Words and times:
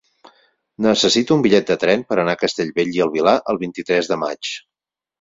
Necessito 0.85 1.37
un 1.39 1.43
bitllet 1.47 1.69
de 1.73 1.77
tren 1.85 2.05
per 2.09 2.19
anar 2.23 2.35
a 2.39 2.41
Castellbell 2.47 2.99
i 2.99 3.07
el 3.09 3.15
Vilar 3.19 3.37
el 3.55 3.65
vint-i-tres 3.69 4.15
de 4.15 4.23
maig. 4.27 4.57